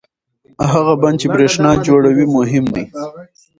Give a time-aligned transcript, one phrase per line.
[0.73, 2.83] هغه بند چې برېښنا جوړوي مهم دی.